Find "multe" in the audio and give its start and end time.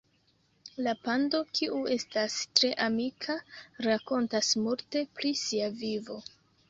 4.65-5.05